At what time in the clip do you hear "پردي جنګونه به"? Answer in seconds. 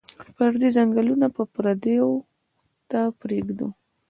0.35-1.43